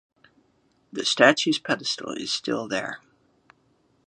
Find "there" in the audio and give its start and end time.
2.67-3.01